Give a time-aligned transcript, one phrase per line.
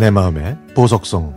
[0.00, 1.34] 내 마음의 보석성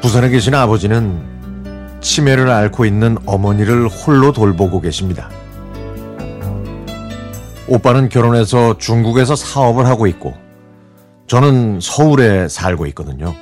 [0.00, 1.20] 부산에 계신 아버지는
[2.00, 5.28] 치매를 앓고 있는 어머니를 홀로 돌보고 계십니다.
[7.68, 10.32] 오빠는 결혼해서 중국에서 사업을 하고 있고
[11.26, 13.34] 저는 서울에 살고 있거든요.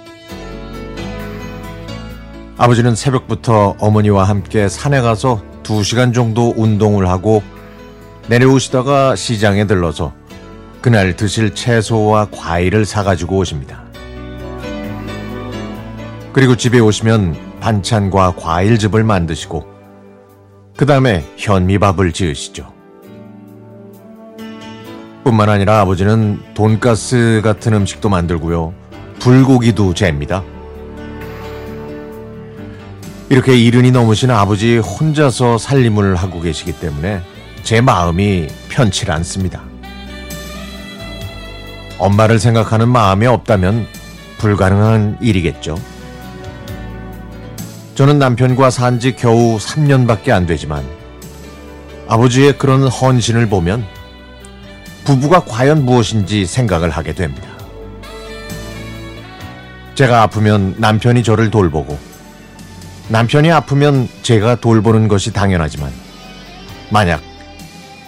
[2.59, 7.43] 아버지는 새벽부터 어머니와 함께 산에 가서 2시간 정도 운동을 하고
[8.29, 10.15] 내려오시다가 시장에 들러서
[10.81, 13.85] 그날 드실 채소와 과일을 사가지고 오십니다.
[16.33, 19.67] 그리고 집에 오시면 반찬과 과일즙을 만드시고
[20.77, 22.73] 그 다음에 현미밥을 지으시죠.
[25.25, 28.73] 뿐만 아니라 아버지는 돈가스 같은 음식도 만들고요.
[29.19, 30.43] 불고기도 잽니다.
[33.29, 37.23] 이렇게 이른이 넘으신 아버지 혼자서 살림을 하고 계시기 때문에
[37.63, 39.63] 제 마음이 편치 않습니다.
[41.99, 43.87] 엄마를 생각하는 마음이 없다면
[44.39, 45.77] 불가능한 일이겠죠.
[47.95, 50.85] 저는 남편과 산 지 겨우 3년밖에 안 되지만
[52.09, 53.85] 아버지의 그런 헌신을 보면
[55.05, 57.49] 부부가 과연 무엇인지 생각을 하게 됩니다.
[59.95, 61.99] 제가 아프면 남편이 저를 돌보고
[63.09, 65.93] 남편이 아프면 제가 돌보는 것이 당연하지만
[66.91, 67.23] 만약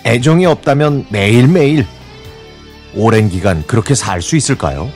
[0.04, 1.86] 애정이 없다면 매일매일
[2.94, 4.90] 오랜 기간 그렇게 살 수 있을까요?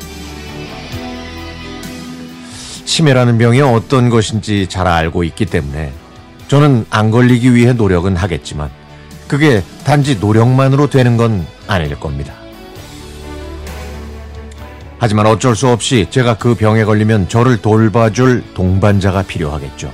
[2.85, 5.93] 치매라는 병이 어떤 것인지 잘 알고 있기 때문에
[6.49, 8.71] 저는 안 걸리기 위해 노력은 하겠지만
[9.29, 12.35] 그게 단지 노력만으로 되는 건 아닐 겁니다.
[15.03, 19.93] 하지만 어쩔 수 없이 제가 그 병에 걸리면 저를 돌봐줄 동반자가 필요하겠죠.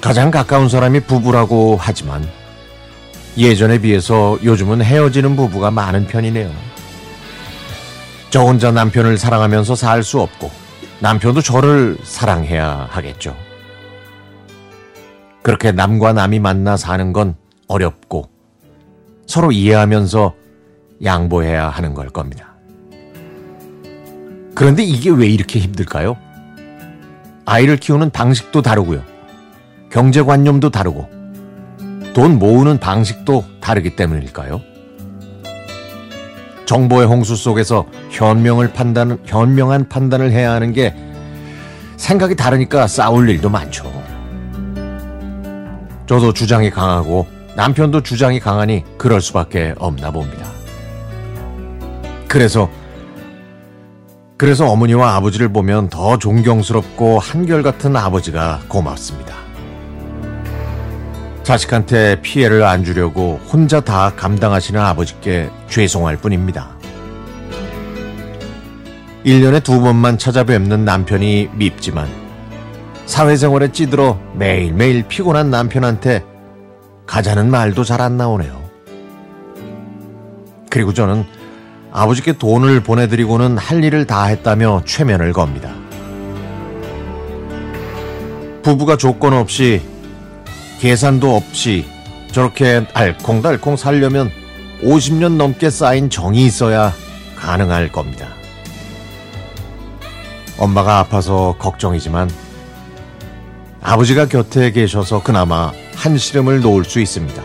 [0.00, 2.28] 가장 가까운 사람이 부부라고 하지만
[3.38, 6.50] 예전에 비해서 요즘은 헤어지는 부부가 많은 편이네요.
[8.30, 10.50] 저 혼자 남편을 사랑하면서 살 수 없고
[10.98, 13.36] 남편도 저를 사랑해야 하겠죠.
[15.44, 17.36] 그렇게 남과 남이 만나 사는 건
[17.68, 18.28] 어렵고
[19.28, 20.34] 서로 이해하면서
[21.04, 22.55] 양보해야 하는 걸 겁니다.
[24.56, 26.16] 그런데 이게 왜 이렇게 힘들까요?
[27.44, 29.02] 아이를 키우는 방식도 다르고요.
[29.92, 31.10] 경제관념도 다르고
[32.14, 34.62] 돈 모으는 방식도 다르기 때문일까요?
[36.64, 40.96] 정보의 홍수 속에서 현명을 판단, 현명한 판단을 해야 하는 게
[41.98, 43.92] 생각이 다르니까 싸울 일도 많죠.
[46.06, 50.46] 저도 주장이 강하고 남편도 주장이 강하니 그럴 수밖에 없나 봅니다.
[52.26, 52.70] 그래서
[54.36, 59.34] 그래서 어머니와 아버지를 보면 더 존경스럽고 한결같은 아버지가 고맙습니다.
[61.42, 66.76] 자식한테 피해를 안 주려고 혼자 다 감당하시는 아버지께 죄송할 뿐입니다.
[69.24, 72.08] 1년에 두 번만 찾아뵙는 남편이 밉지만
[73.06, 76.24] 사회생활에 찌들어 매일매일 피곤한 남편한테
[77.06, 78.66] 가자는 말도 잘 안 나오네요.
[80.68, 81.24] 그리고 저는
[81.96, 85.72] 아버지께 돈을 보내드리고는 할 일을 다 했다며 최면을 겁니다.
[88.62, 89.80] 부부가 조건 없이
[90.78, 91.86] 계산도 없이
[92.32, 94.30] 저렇게 알콩달콩 살려면
[94.82, 96.92] 50년 넘게 쌓인 정이 있어야
[97.34, 98.28] 가능할 겁니다.
[100.58, 102.30] 엄마가 아파서 걱정이지만
[103.80, 107.42] 아버지가 곁에 계셔서 그나마 한시름을 놓을 수 있습니다.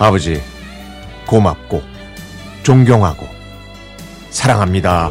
[0.00, 0.42] 아버지,
[1.28, 1.93] 고맙고,
[2.64, 3.28] 존경하고,
[4.30, 5.10] 사랑합니다.